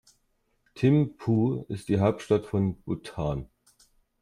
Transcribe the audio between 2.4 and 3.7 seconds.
von Bhutan.